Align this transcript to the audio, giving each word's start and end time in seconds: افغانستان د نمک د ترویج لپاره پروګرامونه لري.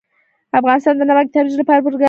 افغانستان 0.59 0.93
د 0.97 1.01
نمک 1.09 1.25
د 1.29 1.33
ترویج 1.35 1.55
لپاره 1.61 1.79
پروګرامونه 1.81 1.97
لري. 1.97 1.99